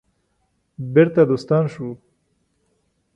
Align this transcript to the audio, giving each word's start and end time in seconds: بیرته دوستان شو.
بیرته 0.93 1.21
دوستان 1.29 1.65
شو. 1.73 1.87